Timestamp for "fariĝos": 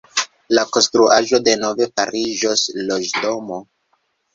1.95-2.67